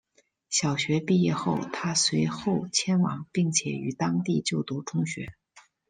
[0.49, 5.35] 小学毕业后她随后迁往并且于当地就读中学。